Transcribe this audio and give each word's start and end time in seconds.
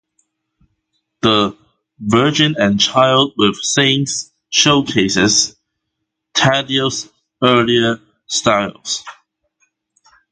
The 1.21 1.55
"Virgin 1.99 2.55
and 2.57 2.79
Child 2.79 3.33
With 3.37 3.55
Saints" 3.57 4.31
showcases 4.49 5.55
Taddeo's 6.33 7.07
earlier 7.43 7.99
style. 8.25 8.81